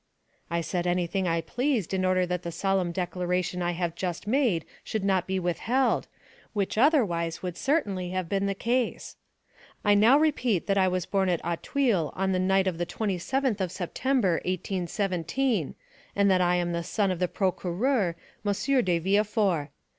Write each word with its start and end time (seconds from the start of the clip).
"I 0.49 0.61
said 0.61 0.87
anything 0.87 1.27
I 1.27 1.41
pleased, 1.41 1.93
in 1.93 2.03
order 2.03 2.25
that 2.25 2.41
the 2.41 2.51
solemn 2.51 2.91
declaration 2.91 3.61
I 3.61 3.73
have 3.73 3.93
just 3.93 4.25
made 4.25 4.65
should 4.83 5.03
not 5.03 5.27
be 5.27 5.37
withheld, 5.37 6.07
which 6.53 6.75
otherwise 6.75 7.43
would 7.43 7.55
certainly 7.55 8.09
have 8.09 8.27
been 8.27 8.47
the 8.47 8.55
case. 8.55 9.15
I 9.85 9.93
now 9.93 10.17
repeat 10.17 10.65
that 10.65 10.75
I 10.79 10.87
was 10.87 11.05
born 11.05 11.29
at 11.29 11.45
Auteuil 11.45 12.11
on 12.15 12.31
the 12.31 12.39
night 12.39 12.65
of 12.65 12.79
the 12.79 12.85
27th 12.87 13.61
of 13.61 13.71
September, 13.71 14.41
1817, 14.45 15.75
and 16.15 16.31
that 16.31 16.41
I 16.41 16.55
am 16.55 16.71
the 16.71 16.81
son 16.81 17.11
of 17.11 17.19
the 17.19 17.27
procureur, 17.27 18.15
M. 18.43 18.53
de 18.83 18.97
Villefort. 18.97 19.69